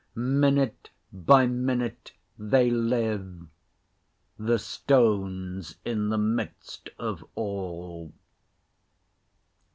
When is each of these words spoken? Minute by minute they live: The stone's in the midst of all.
Minute 0.15 0.89
by 1.13 1.45
minute 1.45 2.13
they 2.35 2.71
live: 2.71 3.45
The 4.39 4.57
stone's 4.57 5.75
in 5.85 6.09
the 6.09 6.17
midst 6.17 6.89
of 6.97 7.23
all. 7.35 8.11